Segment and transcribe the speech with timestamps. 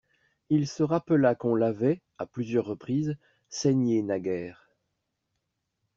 [0.49, 3.19] Il se rappela qu'on l'avait, à plusieurs reprises,
[3.49, 4.67] saignée naguère.